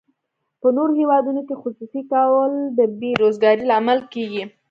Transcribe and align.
په 0.61 0.67
نورو 0.77 0.93
هیوادونو 1.01 1.41
کې 1.47 1.55
خصوصي 1.61 2.01
کول 2.11 2.51
د 2.77 2.79
بې 2.99 3.11
روزګارۍ 3.21 3.63
لامل 3.71 3.99
کیږي. 4.13 4.43